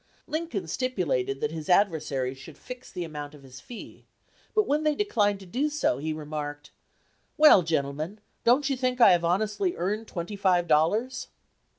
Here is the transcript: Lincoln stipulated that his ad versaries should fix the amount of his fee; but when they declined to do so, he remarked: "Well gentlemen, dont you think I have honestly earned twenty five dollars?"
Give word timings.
Lincoln 0.25 0.65
stipulated 0.65 1.41
that 1.41 1.51
his 1.51 1.69
ad 1.69 1.87
versaries 1.91 2.37
should 2.39 2.57
fix 2.57 2.91
the 2.91 3.03
amount 3.03 3.35
of 3.35 3.43
his 3.43 3.59
fee; 3.61 4.07
but 4.55 4.65
when 4.65 4.81
they 4.81 4.95
declined 4.95 5.39
to 5.41 5.45
do 5.45 5.69
so, 5.69 5.99
he 5.99 6.11
remarked: 6.11 6.71
"Well 7.37 7.61
gentlemen, 7.61 8.19
dont 8.43 8.67
you 8.67 8.75
think 8.75 8.99
I 8.99 9.11
have 9.11 9.23
honestly 9.23 9.75
earned 9.75 10.07
twenty 10.07 10.35
five 10.35 10.67
dollars?" 10.67 11.27